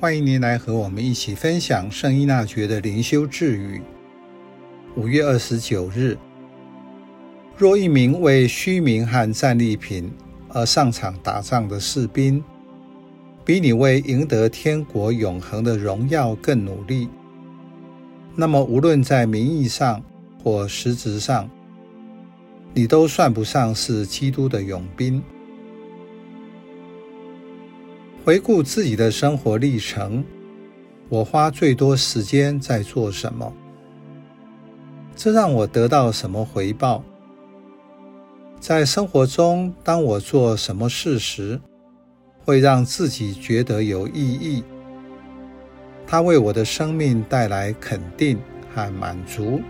[0.00, 3.82] 欢迎您来和我们一起分享圣依纳爵的灵修智语。
[4.94, 6.16] 五月二十九日，
[7.56, 10.08] 若一名为虚名和战利品
[10.50, 12.40] 而上场打仗的士兵，
[13.44, 17.08] 比你为赢得天国永恒的荣耀更努力，
[18.36, 20.00] 那么无论在名义上
[20.44, 21.50] 或实质上，
[22.72, 25.20] 你都算不上是基督的勇兵。
[28.28, 30.22] 回顾自己的生活历程，
[31.08, 33.50] 我花最多时间在做什么？
[35.16, 37.02] 这让我得到什么回报？
[38.60, 41.58] 在生活中，当我做什么事时，
[42.44, 44.62] 会让自己觉得有意义？
[46.06, 48.38] 它为我的生命带来肯定
[48.74, 49.62] 和满足，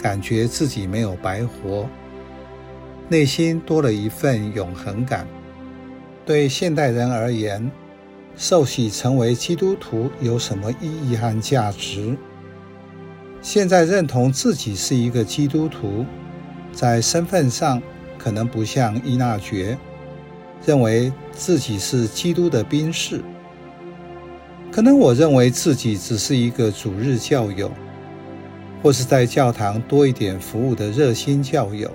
[0.00, 1.88] 感觉自己没有白活，
[3.08, 5.26] 内心多了一份永恒感。
[6.26, 7.70] 对现代人而言，
[8.36, 12.16] 受洗成为基督徒有什么意义和价值？
[13.40, 16.04] 现在认同自己是一个基督徒，
[16.72, 17.80] 在身份上
[18.18, 19.78] 可能不像伊纳爵，
[20.66, 23.22] 认为自己是基督的兵士。
[24.72, 27.70] 可能我认为自己只是一个主日教友，
[28.82, 31.88] 或是在教堂多一点服务的热心教友。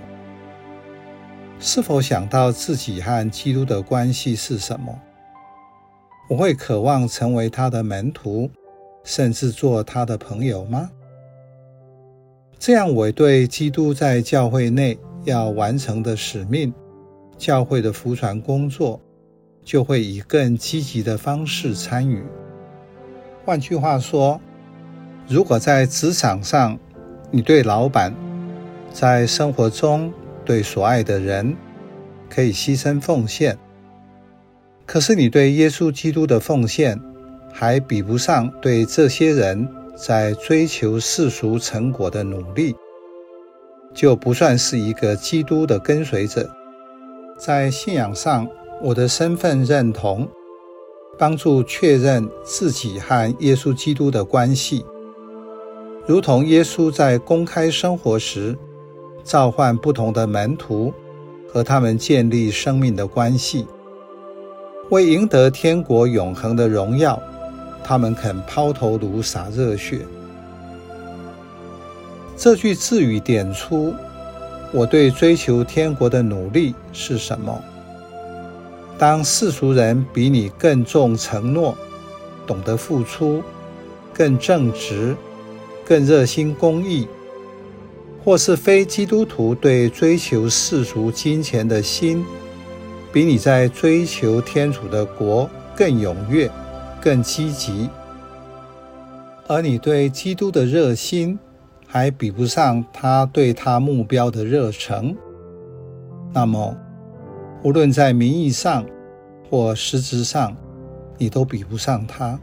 [1.64, 5.00] 是否想到自己和基督的关系是什么？
[6.28, 8.50] 我会渴望成为他的门徒，
[9.04, 10.90] 甚至做他的朋友吗？
[12.58, 16.74] 这样，我对基督在教会内要完成的使命、
[17.38, 19.00] 教会的服传工作，
[19.64, 22.24] 就会以更积极的方式参与。
[23.46, 24.42] 换句话说，
[25.28, 26.80] 如果在职场上，
[27.30, 28.12] 你对老板，
[28.92, 30.12] 在生活中，
[30.46, 31.56] 对所爱的人
[32.30, 33.58] 可以牺牲奉献，
[34.86, 37.00] 可是你对耶稣基督的奉献
[37.54, 42.76] 还比不上对这些人在追求世俗成果的努力，
[43.94, 46.50] 就不算是一个基督的跟随者。
[47.38, 48.48] 在信仰上，
[48.82, 50.28] 我的身份认同
[51.18, 54.86] 帮助确认自己和耶稣基督的关系，
[56.08, 58.58] 如同耶稣在公开生活时。
[59.24, 60.94] 召唤不同的门徒，
[61.52, 63.66] 和他们建立生命的关系，
[64.90, 67.22] 为赢得天国永恒的荣耀，
[67.84, 70.00] 他们肯抛头颅洒热血。
[72.36, 73.94] 这句字语点出
[74.72, 77.62] 我对追求天国的努力是什么。
[78.98, 81.78] 当世俗人比你更重承诺，
[82.48, 83.44] 懂得付出，
[84.14, 85.16] 更正直，
[85.86, 87.08] 更热心公益。
[88.24, 92.24] 或是非基督徒对追求世俗金钱的心，
[93.12, 96.50] 比你在追求天主的国更踊跃、
[97.02, 97.90] 更积极，
[99.48, 101.40] 而你对基督的热心
[101.88, 105.16] 还比不上他对他目标的热诚，
[106.32, 106.78] 那么
[107.64, 108.86] 无论在名义上
[109.50, 110.56] 或实质上，
[111.18, 112.40] 你都比不上他，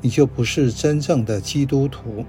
[0.00, 2.24] 你就不是真正的基督徒。